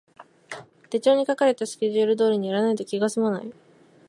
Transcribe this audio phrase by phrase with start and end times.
[0.89, 3.53] 手帳に書かれたスケジュール通りにやらないと気がすまない